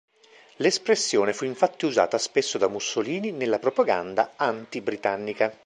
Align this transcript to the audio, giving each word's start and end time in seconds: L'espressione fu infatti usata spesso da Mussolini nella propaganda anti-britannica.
L'espressione 0.55 1.31
fu 1.31 1.45
infatti 1.45 1.85
usata 1.85 2.17
spesso 2.17 2.57
da 2.57 2.67
Mussolini 2.67 3.29
nella 3.31 3.59
propaganda 3.59 4.31
anti-britannica. 4.35 5.55